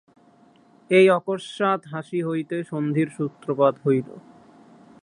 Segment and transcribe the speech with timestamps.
[0.89, 4.09] এই অকস্মাৎ হাসি হইতে সন্ধির সূত্রপাত হইল।